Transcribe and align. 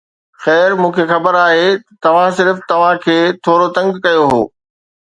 خير، 0.43 0.69
مون 0.79 0.91
کي 0.95 1.03
خبر 1.11 1.33
آهي 1.45 1.67
ته 1.83 1.89
توهان 2.05 2.31
صرف 2.39 2.57
توهان 2.73 2.97
کي 3.05 3.15
ٿورو 3.43 3.67
تنگ 3.75 3.89
ڪيو 4.05 4.21
هو 4.35 4.43